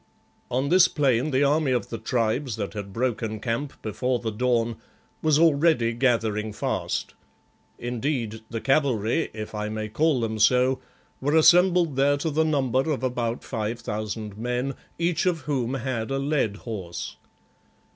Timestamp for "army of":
1.43-1.89